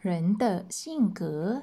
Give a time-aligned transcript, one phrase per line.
[0.00, 1.62] 人的性格。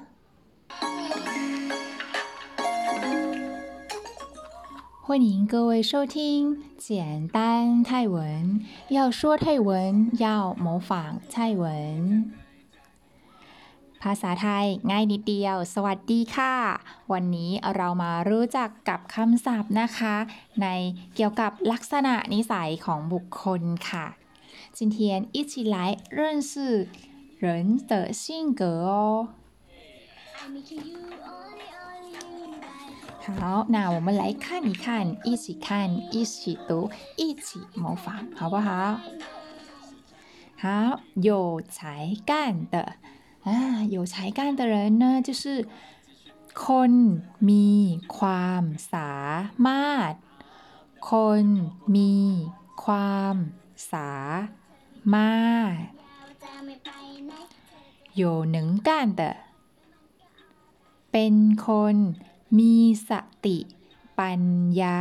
[5.06, 8.60] 欢迎各位收听简单泰文。
[8.88, 12.32] 要说泰文，要模仿泰文。
[14.02, 16.54] ภาษาไทยง่ายนิดเดียว สวัสดีค่ะ
[17.12, 20.14] วันนี้เรามารู้จักกับคำศัพท์นะคะ
[20.62, 20.66] ใน
[21.14, 24.06] เกี่ยวกับลักษณะนิสัยของบุคคลค่ะ
[24.78, 24.96] 今天
[25.36, 25.76] 一起来
[26.18, 26.20] 认
[26.50, 26.52] 识
[27.38, 29.28] 人的性格哦。
[33.38, 38.98] 好，那我们来看一看，一起看，一起读，一起模仿，好不好？
[40.56, 42.96] 好，有才干的。
[43.46, 43.56] อ่า
[43.90, 45.44] อยู่ใช้การ的人呢就是
[46.64, 46.92] คน
[47.48, 47.68] มี
[48.16, 49.14] ความสา
[49.66, 50.12] มารถ
[51.10, 51.44] คน
[51.96, 52.14] มี
[52.84, 53.36] ความ
[53.92, 54.14] สา
[55.14, 55.74] มารถ
[58.14, 58.56] 有能
[58.86, 59.22] 干的
[61.12, 61.34] เป็น
[61.66, 61.96] คน
[62.58, 62.74] มี
[63.08, 63.10] ส
[63.46, 63.58] ติ
[64.18, 64.42] ปัญ
[64.80, 65.00] ญา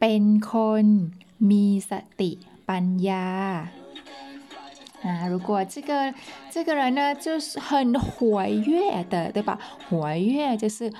[0.00, 0.86] เป็นคน
[1.50, 2.30] มีสติ
[2.68, 3.26] ปัญญา
[5.04, 6.12] 啊，如果这个
[6.50, 9.58] 这个人呢，就是很活跃的，对吧？
[9.88, 10.92] 活跃就是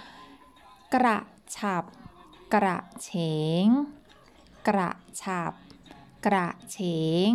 [0.94, 1.18] กระ
[1.54, 1.84] ฉับ
[2.54, 3.08] กระเฉ
[3.64, 3.66] ง
[4.66, 4.90] กระ
[5.20, 5.52] ฉับ
[6.26, 6.76] กระเฉ
[7.30, 7.32] ง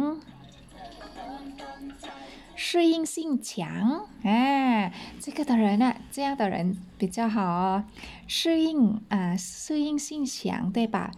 [2.58, 7.84] 适应性强啊，这个的人呢，这样的人比较好哦，
[8.28, 11.12] 适应啊，适应性强，对吧？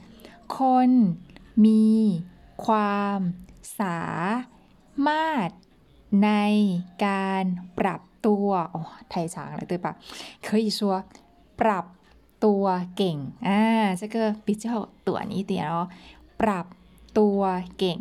[0.47, 1.17] คน
[1.63, 2.23] มี
[2.63, 3.19] ความ
[3.79, 4.03] สา
[5.07, 5.49] มารถ
[6.23, 6.29] ใน
[7.05, 7.45] การ
[7.79, 9.85] ปรับตัวโอ้ไทย长了对吧
[10.45, 10.79] 可以说
[11.59, 11.85] ปรับ
[12.45, 13.61] ตัวเก่งอ่า
[13.99, 14.65] 这个比较
[15.07, 15.75] 短一点哦
[16.41, 16.65] ปรับ
[17.17, 17.39] ตัว
[17.77, 17.99] เก่ง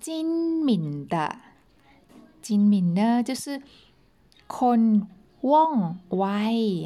[0.00, 1.38] 精敏的
[2.42, 3.60] 精敏呢就是
[4.46, 4.80] คน
[5.50, 5.74] ว่อง
[6.16, 6.24] ไว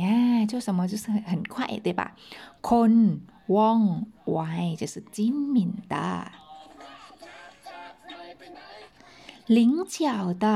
[0.04, 1.54] อ่า就什么就是很快
[1.84, 2.02] 对吧
[2.68, 2.92] คน
[3.54, 3.80] ว่อง
[4.32, 4.38] ไว
[4.80, 5.94] 就是精敏的
[9.46, 10.46] 灵巧的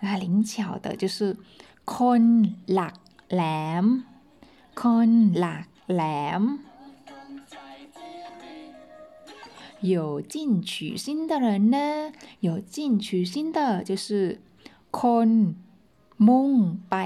[0.00, 1.36] 啊，灵巧的就是
[1.84, 2.22] คน
[2.72, 2.94] หลัก
[3.32, 3.42] แหล
[3.82, 3.84] ม
[4.80, 6.02] คนหลักแหล
[6.40, 6.42] ม
[9.84, 14.40] 有进取心的人呢，有进取心的就是
[14.90, 15.54] คน
[16.28, 16.52] มุ่ง
[16.90, 16.96] ไป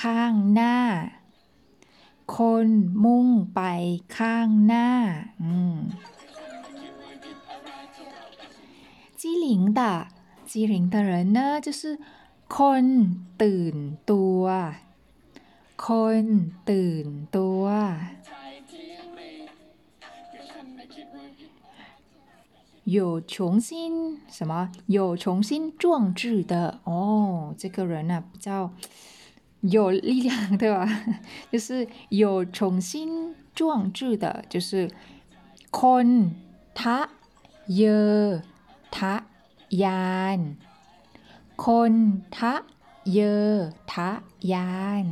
[0.00, 0.76] ข้างหน้า
[2.34, 2.68] คน
[3.04, 3.60] มุ่งไป
[4.16, 4.88] ข้างหน้า
[5.42, 5.78] อืม
[9.20, 9.80] 机灵的
[10.46, 11.98] 机灵的人呢，就是
[12.48, 12.84] คน
[13.42, 13.76] ตื่น
[14.10, 14.42] ตัว
[15.84, 15.86] ค
[16.22, 16.26] น
[16.70, 17.06] ตื่น
[17.36, 17.64] ตัว
[22.84, 24.70] 有雄心什么？
[24.86, 28.72] 有雄心壮志的哦，这个人呢比较
[29.60, 30.88] 有力量，对吧？
[31.52, 34.90] 就是有雄心壮志的，就是
[35.70, 36.34] คน
[36.74, 37.08] ทะ
[37.68, 38.42] เยอ
[38.90, 39.24] ทะ
[39.68, 40.56] ยาน
[41.56, 42.64] คนทะ
[43.12, 44.70] เยอทะยา
[45.04, 45.06] น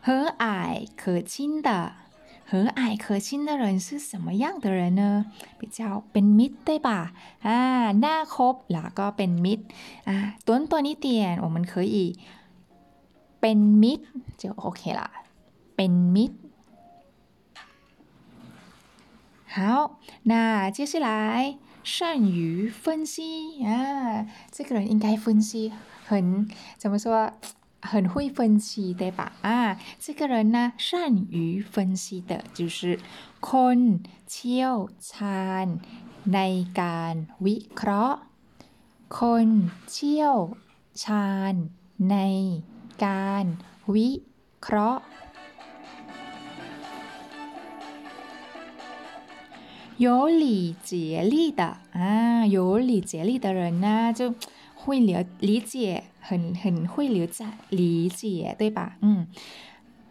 [0.00, 1.92] 和蔼可亲的
[2.50, 5.26] 和蔼可亲的人是什么样的人呢
[5.58, 5.80] 比较
[6.12, 7.12] เป็นมิตร对吧
[7.46, 7.56] อ่า
[8.04, 9.64] น่าคบแล้วก็เป็นมิตร
[10.08, 10.16] อ่า
[10.46, 11.06] 短短一点
[11.44, 11.96] 我们可以
[13.40, 14.06] เป็นมิตร
[14.40, 15.08] 就 OK ละ
[15.76, 16.36] เป็นมิตร
[19.54, 23.16] 好，那接下来善于分析
[23.64, 25.72] 啊，这个人应该分析
[26.06, 27.32] 很怎么说，
[27.82, 29.32] 很会分析对吧？
[29.42, 32.98] 啊，这个人呢善于分析的就是
[33.40, 33.78] คน
[34.30, 34.76] เชี่ยว
[35.10, 35.66] ชาญ
[36.34, 36.40] ใน
[36.80, 38.20] การวิเคราะห์
[39.18, 39.48] คน
[39.90, 40.36] เชี่ยว
[41.02, 41.54] ชาญ
[42.10, 42.16] ใน
[43.04, 43.44] การ
[43.94, 44.10] วิ
[44.60, 45.04] เคราะห์
[49.98, 51.62] 有理解力的
[51.92, 54.32] 啊，有理解力的人呢，就
[54.82, 58.96] 会了理解，很很会理解理解，对吧？
[59.00, 59.26] 嗯，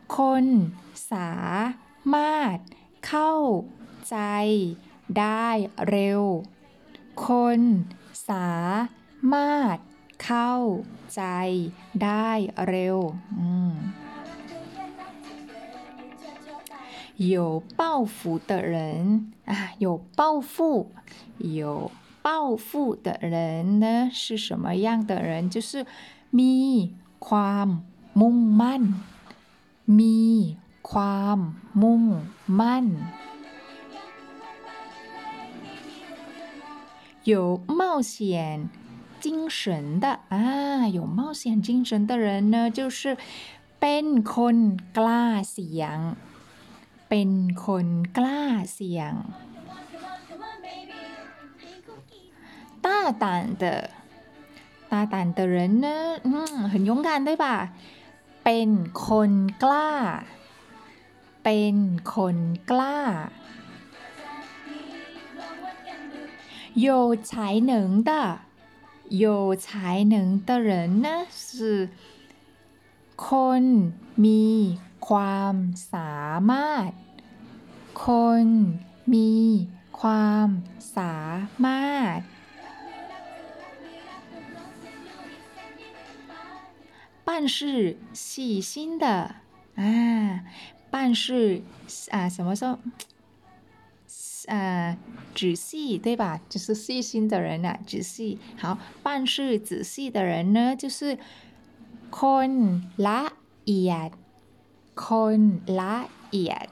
[0.07, 0.71] คน
[1.12, 1.35] สา
[2.13, 2.57] มารถ
[3.07, 3.33] เข้า
[4.09, 4.18] ใจ
[5.19, 5.47] ได้
[5.89, 6.24] เร็ว
[7.25, 7.27] ค
[7.59, 7.62] น
[8.29, 8.53] สา
[9.33, 9.77] มารถ
[10.24, 10.53] เข้า
[11.15, 11.24] ใจ
[12.03, 12.29] ได้
[12.68, 12.97] เร็ว
[13.39, 13.75] อืม
[17.33, 20.91] 有抱负的人啊，有抱负，
[21.39, 21.91] 有
[22.21, 25.50] 抱负的人呢是什么样的人？
[25.50, 25.85] 就是
[26.39, 26.94] มี
[27.27, 27.68] ความ
[28.21, 28.83] มุ่งมั่น
[30.00, 30.19] มี
[30.89, 31.39] ความ
[31.81, 32.03] มุ่ง
[32.59, 32.85] มั่น
[37.31, 37.33] 有
[37.79, 38.69] 冒险
[39.19, 43.18] 精神的啊，有冒险精神的人呢，就是
[43.79, 44.57] เป็นคน
[44.97, 45.97] กล้าเสี่ยง
[47.09, 47.29] เป็น
[47.65, 47.88] คน
[48.18, 48.44] กล้า
[48.74, 49.13] เสี่ยง
[52.81, 53.89] 大胆的
[54.89, 55.88] 大胆的人呢，
[56.24, 57.74] 嗯，很勇敢对吧？
[58.44, 58.69] เป็น
[59.07, 59.31] คน
[59.63, 59.91] กล้า
[61.44, 61.75] เป็น
[62.13, 62.38] คน
[62.71, 62.97] กล้า
[66.85, 67.71] 有才能
[68.07, 68.12] 的
[69.09, 70.15] 有才能
[70.47, 71.89] 的人呢是
[73.25, 73.27] ค
[73.62, 73.63] น
[74.24, 74.45] มี
[75.07, 75.56] ความ
[75.94, 76.19] สา
[76.50, 76.91] มารถ
[78.06, 78.07] ค
[78.44, 78.45] น
[79.13, 79.31] มี
[80.00, 80.47] ความ
[80.95, 81.18] สา
[81.65, 82.19] มารถ
[87.24, 89.35] 办事细心的
[89.75, 90.44] 啊，
[90.89, 91.62] 办事
[92.09, 92.79] 啊，什么说？
[94.47, 94.97] 呃，
[95.35, 96.39] 仔细对吧？
[96.47, 98.39] 就是细心的人啊，仔细。
[98.57, 101.18] 好，办事仔细的人呢，就是
[102.09, 103.33] คนละ
[103.65, 104.12] เอียด
[104.95, 106.69] คนละเอียด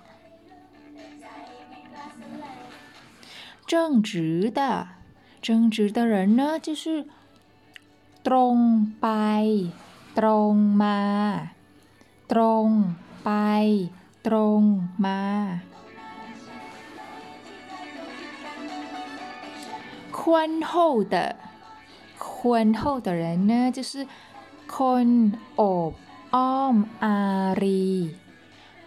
[3.67, 4.87] 正直的，
[5.41, 7.05] 正直的人呢，就是
[8.23, 9.71] ตรงไป
[10.17, 10.53] ตรง
[10.83, 10.99] มา
[12.31, 12.67] ตรง
[13.23, 13.29] ไป
[14.27, 14.61] ตรง
[15.05, 15.19] มา
[20.17, 21.15] 宽厚的，
[22.17, 24.07] 宽厚的人呢，就是
[24.75, 25.07] คน
[25.55, 25.91] โอบ
[26.35, 27.17] อ้อมอา
[27.61, 27.85] รี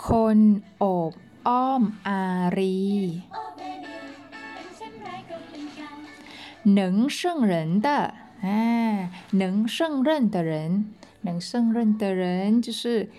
[0.07, 0.39] คน
[0.79, 1.13] โอบ
[1.49, 2.23] อ้อมอา
[2.59, 2.79] รี
[6.79, 7.89] 能胜人的
[8.43, 10.93] 啊，能胜任的人，
[11.27, 13.11] 能胜任的人就是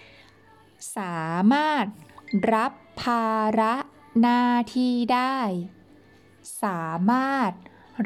[0.96, 1.86] สามารถ
[2.54, 3.30] รับภา
[3.60, 3.74] ระ
[4.22, 4.44] หน้า
[4.76, 5.40] ที่ได้
[6.64, 7.52] สามารถ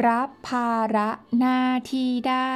[0.07, 1.09] รับภาระ
[1.39, 1.61] หน้า
[1.91, 2.35] ที่ได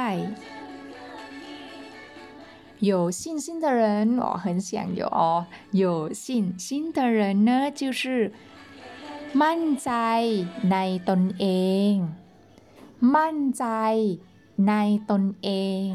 [2.90, 5.46] 有信心的人，我很想有哦。
[5.72, 8.32] 有信心的人呢，就是
[9.42, 9.90] มั่นใจ
[10.70, 10.76] ใน
[11.08, 11.46] ตนเอ
[11.90, 11.92] ง
[13.14, 13.64] มั่นใจ
[14.68, 14.72] ใน
[15.10, 15.48] ตนเอ
[15.84, 15.88] ง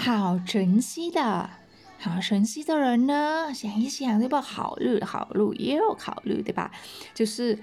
[0.00, 1.50] 好晨曦的。
[1.98, 4.40] 好晨曦的人呢，想一想对吧？
[4.40, 6.70] 考虑考虑又考虑对吧？
[7.14, 7.58] 就是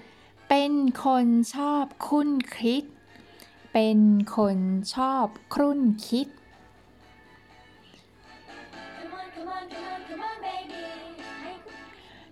[0.47, 2.83] เป็นคนชอบคุ้นคิด
[3.73, 3.99] เป็น
[4.35, 4.57] คน
[4.93, 6.27] ชอบครุ่นคิด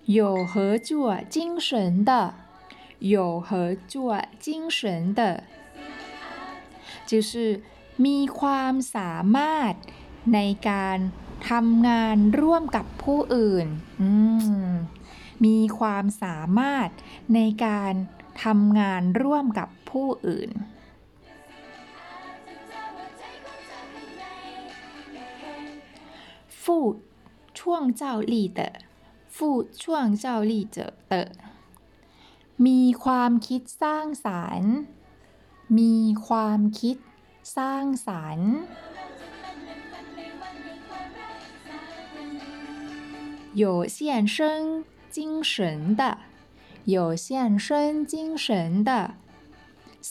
[0.05, 2.33] 有合作精神的，
[2.99, 5.43] 有合作精神的，
[7.05, 7.61] 就是
[8.04, 9.74] มีความสามารถ
[10.34, 10.40] ใน
[10.70, 10.98] การ
[11.50, 13.66] ทำงานร่วมกับผู้อื่น
[15.44, 16.88] มีความสามารถ
[17.34, 17.92] ในการ
[18.44, 20.50] ทำงานร่วมกับผู้อื่น
[26.62, 26.78] ฟู
[27.60, 28.68] ช่วงเจ้าลีเตอ
[29.36, 29.48] ฟู
[29.84, 30.78] ช่วงเจ้าลีเจ
[31.08, 31.22] เตอ
[32.66, 34.74] มีความคิดสร้างสารรค์
[35.78, 35.94] มี
[36.28, 36.96] ความคิด
[37.55, 38.53] สร้างสารรค์
[43.53, 43.97] 有献
[44.35, 44.37] 身
[45.15, 46.01] 精神的，
[46.85, 48.47] 有献身精神
[48.83, 48.91] 的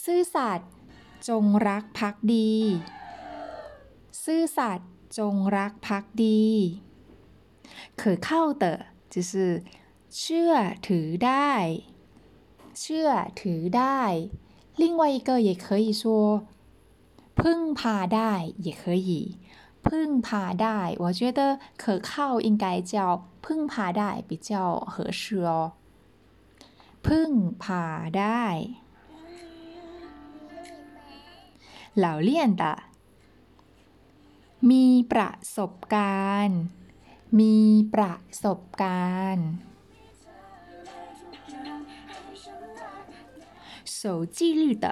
[0.02, 0.70] ซื่อสัตย์
[1.28, 2.52] จงรักภักดี
[4.24, 6.44] ซื่อสัตย์จงรักภักดี
[8.00, 8.28] 可靠
[8.62, 8.64] 的
[9.12, 9.30] 就是
[10.18, 10.52] เชื่อ
[10.86, 11.52] ถือได้
[12.80, 13.08] เชื่อ
[13.40, 14.02] ถือได้
[14.82, 16.02] 另外一个也可以说
[17.40, 18.32] พึ่งพาได้
[18.66, 19.10] 也可以
[19.86, 21.40] พึ่งพาได้我觉得
[21.82, 22.10] 可靠
[22.46, 22.94] 应该叫
[23.44, 24.50] พึ่งพาได้比较
[24.92, 25.72] 合适哦
[27.06, 27.30] พึ่ง
[27.62, 27.84] พา
[28.18, 28.44] ได้
[31.96, 32.74] เหล่าเลี่ยนตะ
[34.70, 36.60] มีประสบการณ์
[37.38, 37.56] มี
[37.94, 38.14] ประ
[38.44, 39.48] สบการณ์
[43.98, 44.86] 守纪律的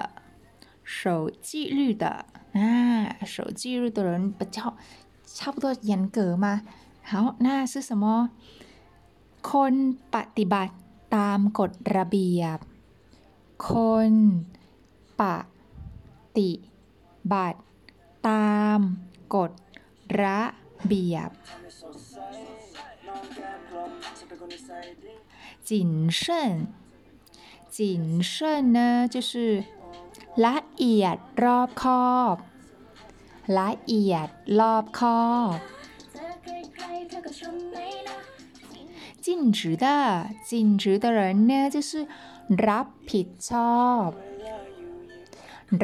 [0.93, 2.59] 守纪律的啊
[3.25, 4.75] 守纪律的人比较
[5.25, 6.63] 差不多严格吗
[7.03, 8.29] 好，那是什么？
[9.41, 9.73] คน
[10.13, 10.73] ปฏิบัติ
[11.15, 12.59] ตามกฎระเบียบ
[13.67, 13.69] ค
[14.09, 14.13] น
[15.21, 15.23] ป
[16.37, 16.51] ฏิ
[17.31, 17.61] บัติ
[18.29, 18.79] ตาม
[19.35, 19.51] กฎ
[20.21, 20.41] ระ
[20.87, 21.29] เบียบ
[25.67, 26.19] 谨慎
[27.69, 29.63] 谨慎呢就是
[30.45, 32.35] ละเอียดรอบคอบ
[33.57, 34.27] ละเอียด
[34.59, 35.57] รอบคอบ
[39.25, 39.85] 尽职的
[40.49, 42.07] 尽职的人呢就是
[42.67, 44.09] รับผิดชอบ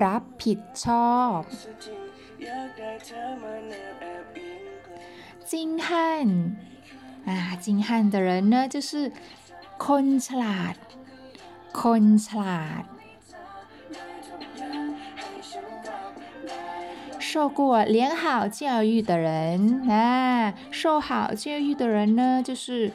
[0.04, 1.40] รับผิดชอบ
[5.52, 5.88] 精悍
[7.28, 9.12] 啊精悍的人呢就是
[9.86, 10.76] คนฉลาด
[11.82, 12.84] คนฉลาด
[17.30, 22.92] 受过良好教育的人啊，受好教育的人呢，就是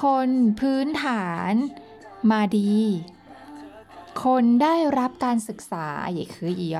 [0.00, 1.54] คนพื้นฐาน
[2.30, 2.80] มาดี
[4.24, 5.86] คนได้รับการศึกษา
[6.18, 6.78] 也可以哦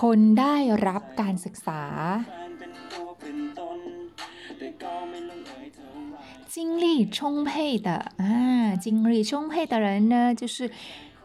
[0.00, 0.56] คนได้
[0.86, 1.82] รับการศึกษา
[6.54, 10.70] 精力充沛的啊，精力充沛的人呢，就是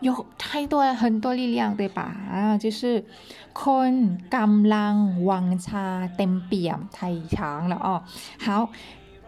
[0.01, 2.15] 有太多很多力量，对吧？
[2.31, 3.03] 啊，就是
[3.53, 4.95] คนกำลัง
[5.29, 5.86] วังชา
[6.17, 6.98] เต็มเปี่ยม太
[7.34, 8.03] 长了哦。
[8.45, 8.69] 好，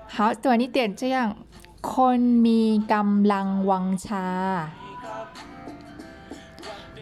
[0.08, 1.36] 好短一点，这样
[1.82, 2.62] คนมี
[2.94, 4.28] กำลังวังชา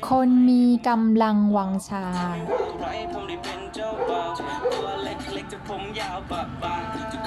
[0.07, 2.03] คนมีกำลังวังชา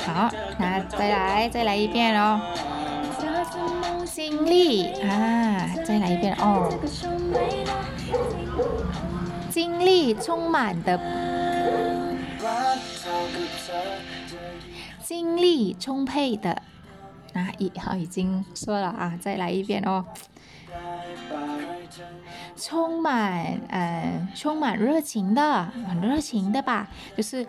[0.06, 2.40] 好，那再来再来一遍哦。
[4.18, 5.61] 精力啊，
[6.32, 6.72] 再来一遍哦。
[9.50, 10.98] 精力充满的，
[15.02, 16.62] 精力充沛的
[17.34, 20.06] 啊，已好已经说了啊，再来一遍哦。
[22.56, 26.86] 充满呃，充满热情的，很热情的吧？
[27.16, 27.46] 就是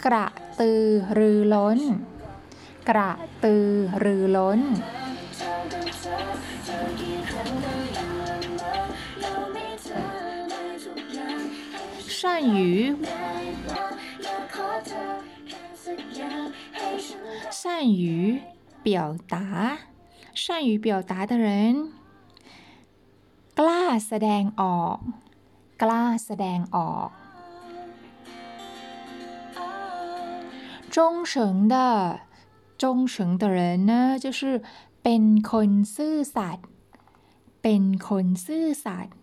[0.00, 1.78] กระตือรือร้น
[2.88, 3.10] กระ
[3.44, 3.68] ตือ
[4.02, 4.60] รือร้น
[12.16, 12.96] 善于
[17.50, 18.40] 善于
[18.82, 19.78] 表达
[20.34, 21.92] 善于表达的人
[23.58, 24.98] กล้าแสดงออก
[25.82, 27.08] กล้าแสดงออก
[30.94, 32.20] 忠诚的
[32.76, 34.62] 忠诚的人呢就是
[35.02, 36.66] เป็นคนซื่อสัตย์
[37.62, 39.14] เป็นคนซื่อสัตย์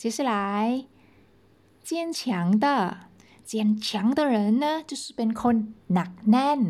[0.00, 0.32] 接下来
[1.86, 2.66] 坚强的
[3.44, 5.56] 坚强的人呢就是เป็นคน
[5.92, 6.60] หนักแน่น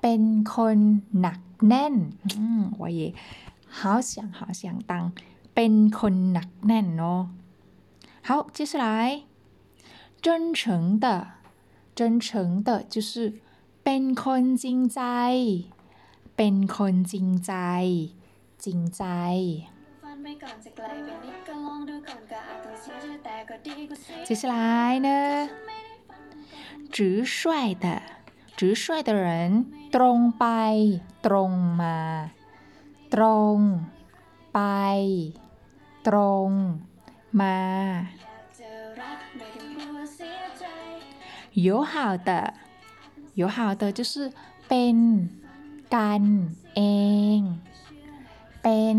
[0.00, 0.22] เป็น
[0.54, 0.78] คน
[1.20, 1.94] หนักแน่น
[2.36, 3.14] 嗯我也
[3.78, 5.12] 好想好想当
[5.54, 7.22] เป็นคนหนักแน่นเนาะ
[8.26, 8.86] 好接下来
[10.24, 11.06] 真诚的
[11.94, 13.40] 真诚的就是
[13.84, 15.00] เป็นคนจริงใจ
[16.36, 17.52] เป็นคนจริงใจ
[18.64, 19.04] จริงใจ
[24.24, 25.48] 接下来呢
[26.90, 28.02] 直率的
[28.56, 30.44] 直率的人ตรงไป
[31.26, 32.30] ตรงมา
[33.14, 33.22] ตร
[33.56, 33.58] ง
[34.52, 34.60] ไป
[36.06, 36.16] ตร
[36.48, 36.50] ง
[37.40, 38.06] มา
[41.52, 42.54] 友好的
[43.34, 44.30] 友好的就是
[44.68, 44.96] เป็น
[45.94, 46.24] กัน
[46.74, 46.80] เอ
[47.38, 47.40] ง
[48.62, 48.98] เป็น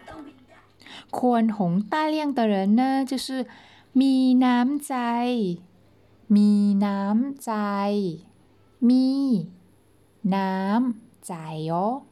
[1.10, 3.46] 宽宏大量的人呢，就是
[3.92, 4.94] มีน้ำใจ
[6.28, 7.52] มีน้ำใจ
[8.88, 9.06] มี
[10.34, 11.34] น้ำใจ
[11.70, 12.02] 哦。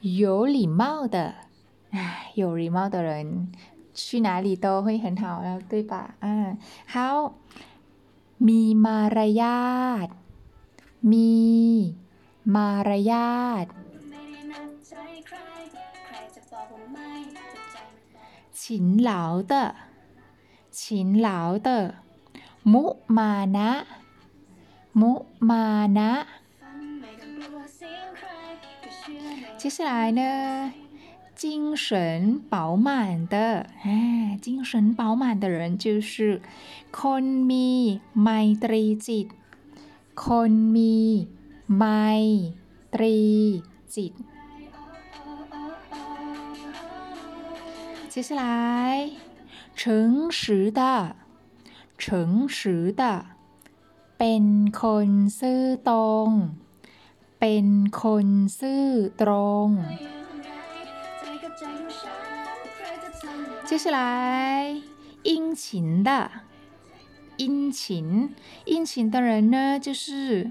[0.00, 1.34] 有礼貌的，
[1.90, 3.52] 哎，有礼貌的人
[3.92, 6.16] 去哪里都会很好了，对吧？
[6.20, 7.34] 嗯，好。
[8.48, 9.70] มีมารยา
[10.06, 10.08] ท
[11.12, 11.32] มี
[12.54, 13.66] มารยาท
[18.60, 19.52] ฉินเหลา的
[20.80, 21.68] ฉินเหลา的
[22.72, 22.84] มุ
[23.16, 23.70] มานะ
[25.00, 25.12] มุ
[25.50, 25.64] มา
[25.98, 26.10] นะ
[29.60, 30.20] 接下来呢
[31.40, 36.42] 精神饱满的，哎，精神饱满的人就是
[36.98, 37.68] คนมี
[38.22, 38.28] ไม
[38.62, 39.26] ตรีจิต
[40.24, 40.98] คนมี
[41.76, 41.84] ไม
[42.94, 43.18] ตรี
[43.94, 44.12] จิต
[48.14, 49.10] 接下来
[49.74, 51.16] 诚实的
[51.96, 53.02] 诚实的
[54.18, 54.44] เป็น
[54.80, 56.28] คนซื่อตรง
[57.40, 57.66] เป็น
[58.00, 58.28] คน
[58.58, 58.86] ซื่อ
[59.20, 59.30] ตร
[59.66, 59.68] ง
[63.68, 64.00] 接下来
[65.22, 66.10] 殷勤的
[67.36, 68.34] 殷勤
[68.66, 70.50] 殷勤的人呢就是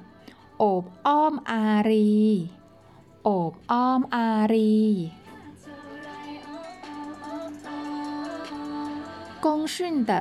[0.57, 2.49] โอบอ้อมอารี
[3.23, 4.79] โอบอ้อมอารี
[9.43, 10.11] 公训的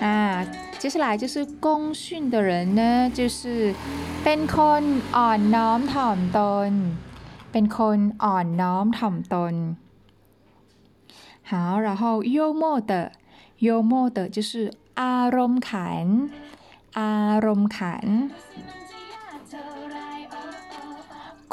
[0.00, 0.44] 啊，
[0.78, 3.74] 接下来就是公训的人呢，就是
[4.24, 4.82] เป็นคน
[5.16, 6.72] อ่อนน้อมถ่อมตน
[7.52, 9.54] เป็นคนอ่อนน้อมถ่อมตน
[11.50, 11.52] 好，
[11.86, 12.02] 然后
[12.36, 12.92] 幽默的，
[13.66, 16.06] 幽默的就是อารมณ์ขัน
[16.98, 18.06] อารมณ์ขัน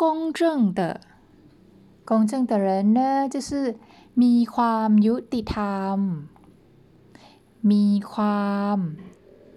[0.02, 0.80] 公正的，
[2.06, 3.76] 公正的人呢，就是
[4.22, 5.98] มีความยุติธรรม
[7.72, 8.78] มีความ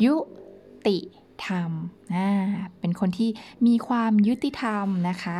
[0.04, 0.16] ยุ
[0.88, 0.98] ติ
[1.46, 1.70] ธรรม
[2.14, 2.30] อ่า
[2.80, 3.30] เป็นคนที่
[3.66, 5.38] มีความยุติธรรมนะคะ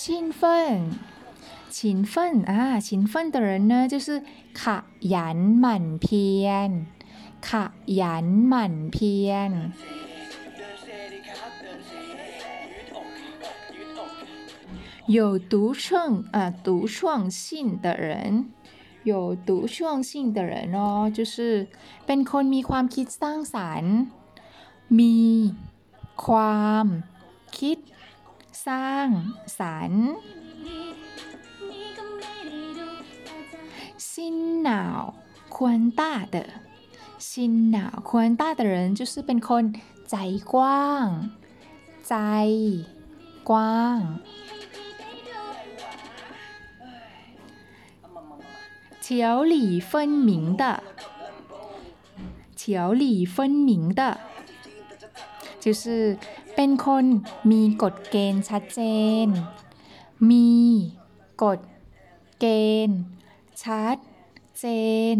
[0.00, 0.42] 勤奋
[1.76, 4.22] 勤奋啊勤奋的人呢就是
[4.60, 4.62] ข
[5.14, 6.70] ยันหมั่นเพียร
[7.48, 7.50] ข
[8.00, 9.50] ยันหมั่นเพียร
[15.06, 18.50] 有独创啊独创性的人
[19.04, 21.66] 有独创性的人哦就是
[22.06, 23.94] เป็นคนมีความคิดสร้างสรรค์
[24.98, 25.18] มี
[26.24, 26.86] ความ
[27.58, 27.78] คิด
[28.66, 29.08] สร้าง
[29.58, 30.04] สรรค์
[34.12, 35.14] 心脑
[35.48, 36.36] 宽大的
[37.18, 39.64] 心脑宽大的人就是เป็นคน
[40.10, 40.16] ใจ
[40.52, 41.06] กว้าง
[42.08, 42.14] ใจ
[43.50, 43.98] กว้าง
[49.04, 50.80] 条理分明的，
[52.56, 54.18] 条理分明的，
[55.58, 56.18] 就是
[56.54, 57.04] เป็นคน
[57.50, 58.80] มีกฎเกณฑ์ชัดเจ
[59.24, 59.26] น
[60.30, 60.50] มี
[61.42, 61.60] กฎ
[62.40, 62.46] เก
[62.88, 63.00] ณฑ์
[63.62, 63.96] ชัด
[64.58, 64.66] เจ
[65.14, 65.16] น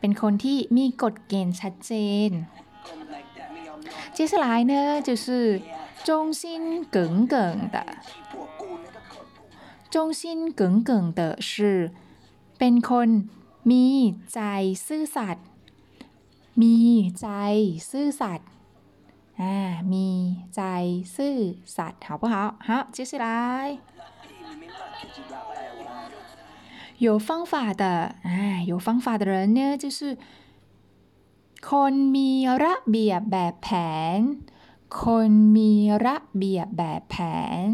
[0.00, 1.92] เป็นคนที่มีกฎเกณฑ์ชัดเจ
[2.28, 2.30] น
[4.16, 5.26] 接下来呢就是
[6.04, 7.34] 忠心耿耿
[7.74, 7.76] 的
[9.90, 11.90] 忠心耿耿的是
[12.58, 13.08] เป็นคน
[13.70, 13.86] มี
[14.34, 14.40] ใจ
[14.86, 15.46] ซื่อสัตย์
[16.62, 16.76] มี
[17.20, 17.28] ใจ
[17.90, 18.48] ซื่อสัตย์
[19.40, 19.56] อ่า
[19.92, 20.08] มี
[20.56, 20.62] ใจ
[21.16, 21.36] ซื่อ
[21.76, 22.34] สัตย์好不好
[22.66, 23.26] 好接下来
[27.06, 27.84] 有方法的
[28.22, 30.16] 哎有方法的人呢就是
[31.68, 32.30] คนมี
[32.62, 33.68] ระเบียบแบบแผ
[34.16, 34.18] น
[35.00, 35.72] คนมี
[36.04, 37.16] ระเบียบแบบแผ
[37.64, 37.66] น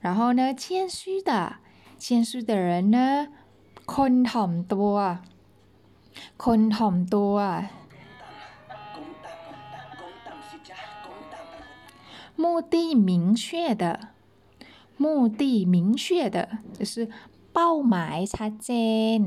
[0.00, 1.56] 然后呢，谦虚的，
[1.98, 3.28] 谦虚的人呢，
[3.86, 4.94] คนถ่อมตัว
[6.44, 7.36] คนถ่อมตัว
[12.36, 14.08] 目的明确的，
[14.96, 17.08] 目的明确的，就是
[17.52, 18.72] เป้าหมายชัดเจ
[19.16, 19.18] น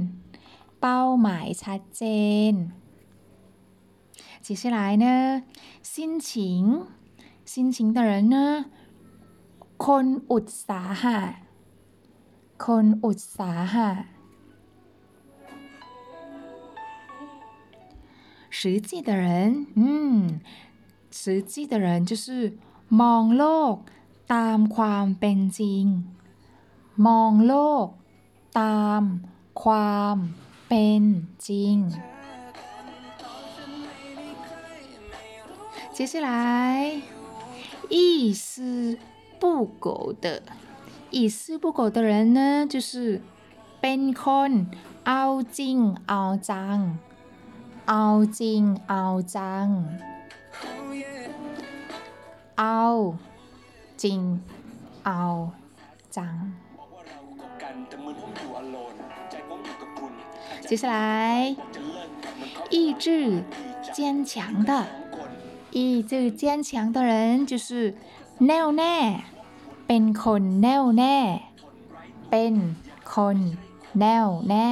[0.82, 2.04] เป้าหมายชัดเจ
[2.52, 2.54] น
[4.42, 5.44] 接下来呢，
[5.82, 6.88] 心情，
[7.46, 8.66] 心情的人呢。
[9.86, 11.20] คนอุตสาหะ
[12.66, 13.90] คนอุตสาหะ
[18.58, 19.26] 实际的人
[19.80, 19.82] 嗯
[21.12, 22.54] 实际的人就是
[23.02, 23.76] มองโลก
[24.34, 25.86] ตามความเป็นจริง
[27.08, 27.56] มองโล
[27.86, 27.88] ก
[28.62, 29.02] ตาม
[29.64, 30.18] ความ
[30.68, 31.04] เป็น
[31.48, 31.78] จริง
[35.96, 36.30] 接下来
[37.90, 38.98] 意思
[39.42, 40.42] 不苟的
[41.10, 43.22] 一丝不苟的人呢，就是
[43.82, 44.52] เป็นคน
[45.08, 45.24] เอา
[45.58, 46.80] จริงเอาจัง
[47.90, 48.06] เอา
[48.40, 49.04] จริงเอา
[49.36, 49.68] จัง
[52.60, 52.84] เอา
[54.02, 54.22] จริง
[55.06, 55.24] เอา
[56.16, 56.36] จัง
[60.70, 61.56] 接下来
[62.70, 63.44] 意志
[63.94, 64.72] 坚强的
[65.72, 67.96] 意志坚强的人就是
[68.40, 68.96] แน่วแน่
[69.92, 71.18] เป็นคนแน่วแน่
[72.32, 72.54] เป็น
[73.14, 73.38] คน
[74.00, 74.72] แน่วแน่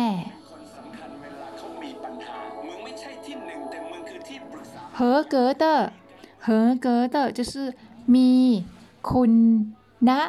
[4.98, 5.00] 合
[5.34, 5.92] 格的
[6.46, 7.74] 合格的就是
[8.14, 8.30] มี
[9.10, 9.32] คุณ
[10.10, 10.22] นะ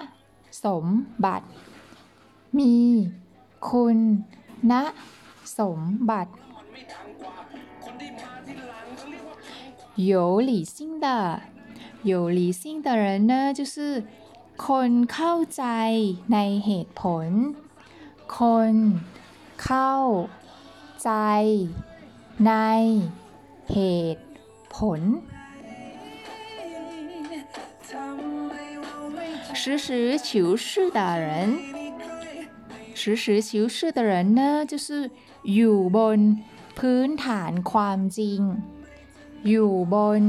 [0.64, 0.84] สม
[1.24, 1.46] บัติ
[2.58, 2.74] มี
[3.68, 3.98] คุณ
[4.70, 4.82] นะ
[5.58, 5.78] สม
[6.10, 6.30] บัติ
[9.96, 11.06] 有理性的
[12.02, 14.04] 有理性的人呢就是
[14.66, 15.64] คนเข้าใจ
[16.32, 17.28] ในเหตุผล
[18.38, 18.40] ค
[18.72, 18.74] น
[19.64, 19.94] เข้า
[21.02, 21.12] ใจ
[22.46, 22.52] ใน
[23.72, 23.78] เห
[24.14, 24.26] ตุ
[24.76, 25.00] ผล
[29.60, 31.26] 实事求是的人
[32.94, 35.10] 实事求是的人呢就是
[35.54, 36.20] อยู่บน
[36.78, 38.40] พื้นฐานความจริง
[39.48, 40.22] อยู่บน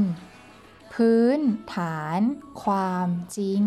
[0.94, 1.40] พื้น
[1.74, 2.20] ฐาน
[2.62, 3.62] ความจริง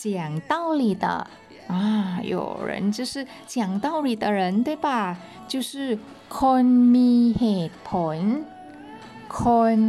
[0.00, 1.26] 讲道理的
[1.68, 5.16] 啊，有人就是讲道理的人，对吧？
[5.48, 8.18] 就是คนมีเหตุผล
[9.28, 9.40] ค
[9.76, 9.80] น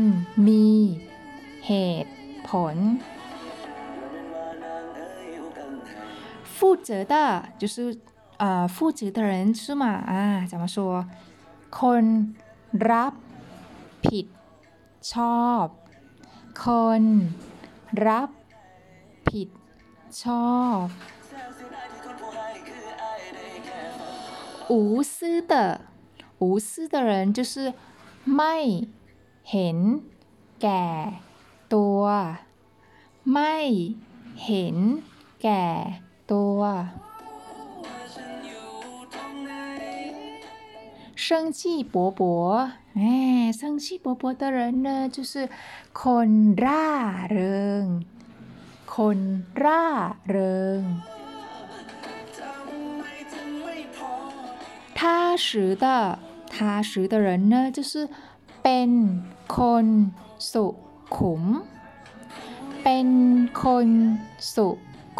[0.47, 0.67] มี
[1.67, 1.71] เห
[2.03, 2.13] ตุ
[2.47, 2.75] ผล
[6.57, 7.13] 负责的
[7.59, 7.95] 就是
[8.37, 11.05] 呃负责的人是吗啊怎么说
[11.69, 12.03] คน
[12.89, 13.13] รับ
[14.05, 14.25] ผิด
[15.11, 15.67] ชอบ
[16.63, 16.65] ค
[17.01, 17.03] น
[18.07, 18.40] รับผิด
[20.21, 20.85] ชอบ
[24.69, 25.53] 无私的
[26.39, 27.73] 无私的人就是
[28.35, 28.55] ไม่
[29.51, 29.77] เห็น
[30.61, 30.87] แก่
[31.73, 32.01] ตัว
[33.33, 33.55] ไม่
[34.45, 34.77] เห็น
[35.43, 35.65] แก่
[36.31, 36.59] ตัว
[41.15, 42.21] 生气勃勃
[42.95, 45.49] 哎生气勃勃的人呢就是
[46.01, 46.29] คน
[46.63, 46.87] ร่า
[47.31, 47.85] เริง
[48.95, 49.19] คน
[49.63, 49.85] ร่า
[50.27, 50.81] เริง
[54.99, 55.01] 踏
[55.37, 55.85] 实的
[56.53, 58.09] 踏实的人呢就是
[58.63, 58.91] เป็น
[59.55, 59.85] คน
[60.51, 60.65] สุ
[61.15, 61.43] ขุม
[62.83, 63.07] เป็น
[63.61, 63.89] คน
[64.53, 64.67] สุ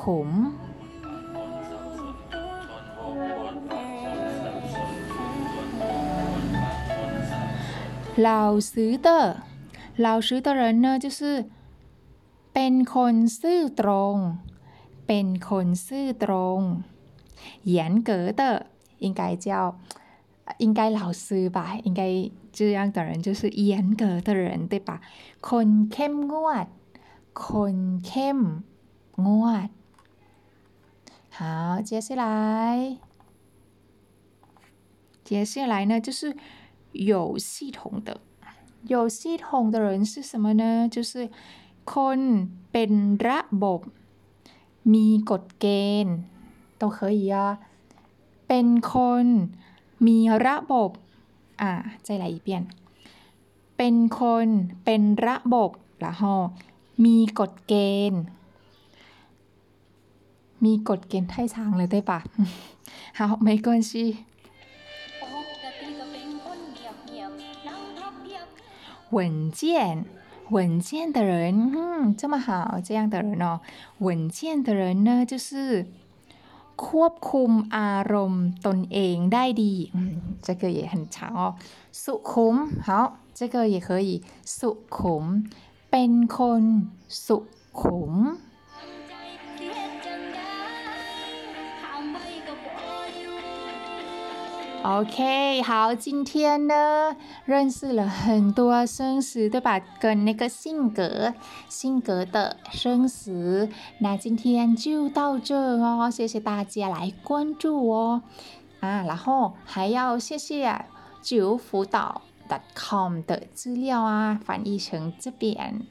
[0.01, 0.29] ขุม
[8.17, 9.07] 老实的
[9.97, 11.45] 老实的人呢就是
[12.53, 14.15] เป็นคนซื่อตรง
[15.07, 16.59] เป็นคนซื่อตรง
[17.63, 18.67] 严格的
[18.99, 19.77] 应该叫
[20.57, 25.01] 应该老师吧应该这样的人就是严格的人对吧
[25.41, 26.67] คนเข้มงวด
[27.33, 27.75] คน
[28.05, 28.39] เข้ม
[29.25, 29.69] งวด
[31.29, 32.97] 好接下来
[35.23, 36.35] 接下来呢就是
[36.93, 38.21] 有系统的
[38.87, 41.29] 有系统的人是什么呢就是
[41.94, 42.20] คน
[42.72, 42.90] เป็น
[43.28, 43.80] ระบบ
[44.94, 45.66] มีกฎเก
[46.04, 46.16] ณฑ์
[46.80, 47.34] ตัวเคยย
[48.48, 49.26] เป็นคน
[50.06, 50.90] มีระบบ
[51.60, 51.70] อ่า
[52.04, 52.62] ใจไหลเปลี่ยน
[53.76, 54.46] เป็นคน
[54.84, 55.70] เป็นระบบ
[56.04, 56.36] ละฮอ
[57.04, 57.74] มีกฎเก
[58.10, 58.22] ณฑ์
[60.64, 62.18] มีกฎเกณฑ์ไทยช้างเลยได้ปะ
[63.18, 64.04] หาไม่ก่อนสิ
[69.08, 69.96] เหวินเจียน
[70.51, 73.59] 稳健的人，嗯，这么好，这样的人哦，
[73.99, 75.87] 稳健的人呢，就是
[76.75, 81.41] ควบคุมอารมณ์ตนเองได้ดี อืม这个也很长哦
[81.91, 82.89] สุขุม好
[83.33, 84.09] 这个也可以
[84.57, 85.23] สุขุม
[85.91, 86.63] เป็นคน
[87.25, 87.37] สุ
[87.79, 88.13] ขุม
[94.83, 99.81] OK，好，今天呢认识了很多生词，对吧？
[99.99, 101.33] 跟那个性格、
[101.67, 103.69] 性格的生词。
[103.99, 108.21] 那今天就到这哦，谢谢大家来关注哦。
[108.79, 110.85] 啊，然后还要谢谢
[111.21, 112.21] 九辅导
[112.75, 115.81] .com 的资料啊，翻译成这边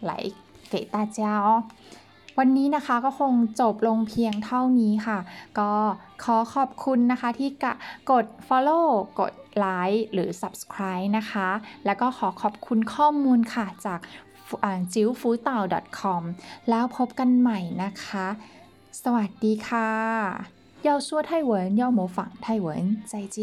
[0.00, 0.30] 来
[0.70, 1.64] 给大家哦。
[2.40, 5.18] วันนี้นะคะก็คงจบลงเพียงเท่านี้ค่ะ
[5.58, 5.70] ก็
[6.24, 7.72] ขอขอบคุณนะคะที่กะ
[8.10, 8.88] กด follow
[9.20, 9.32] กด
[9.64, 11.48] like หรือ subscribe นะคะ
[11.86, 14.00] แล้วก็ขอขอบคุณข้อมูลค่ะจาก
[14.94, 15.60] จิ๋วฟูเต่า
[15.98, 16.22] .com
[16.68, 18.26] แล้วพบกันใหม่นะคะ
[19.02, 19.90] สวัสดีค่ะ
[20.86, 22.68] 要说泰文要模仿泰文
[23.10, 23.38] 再见